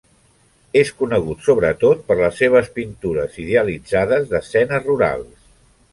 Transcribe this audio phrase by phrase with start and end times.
[0.79, 5.37] És conegut sobretot per les seves pintures idealitzades d'escenes rurals.